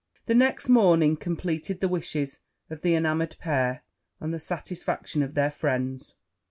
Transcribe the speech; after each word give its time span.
The 0.25 0.33
next 0.33 0.67
morning 0.67 1.15
compleated 1.15 1.79
the 1.79 1.87
wishes 1.87 2.39
of 2.71 2.81
the 2.81 2.95
enamoured 2.95 3.35
pair, 3.39 3.83
and 4.19 4.33
the 4.33 4.39
satisfaction 4.39 5.21
of 5.21 5.35
their 5.35 5.51
friends. 5.51 6.15